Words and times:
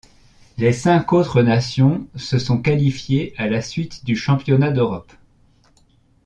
Les 0.57 0.73
cinq 0.73 1.13
autres 1.13 1.43
nations 1.43 2.07
se 2.15 2.39
sont 2.39 2.59
qualifiées 2.59 3.35
à 3.37 3.45
la 3.47 3.61
suite 3.61 4.03
du 4.03 4.15
championnat 4.15 4.71
d'Europe. 4.71 5.13